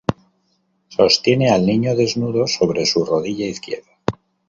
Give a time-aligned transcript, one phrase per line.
[0.89, 3.91] Sostiene al niño desnudo sobre su rodilla izquierda.